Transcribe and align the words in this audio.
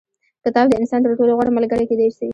کتاب 0.43 0.65
د 0.69 0.73
انسان 0.81 0.99
تر 1.05 1.11
ټولو 1.17 1.35
غوره 1.37 1.51
ملګری 1.57 1.85
کېدای 1.89 2.09
سي. 2.17 2.27